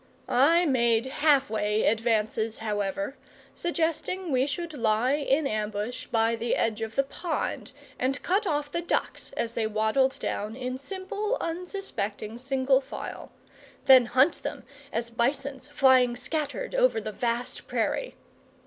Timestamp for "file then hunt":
12.81-14.41